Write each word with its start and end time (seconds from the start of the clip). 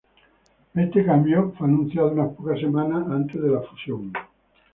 Este 0.73 1.05
cambio 1.05 1.53
fue 1.55 1.67
anunciado 1.67 2.07
unas 2.11 2.33
pocas 2.35 2.59
semanas 2.59 3.07
antes 3.07 3.39
de 3.39 3.49
la 3.51 3.61
fusión. 3.61 4.11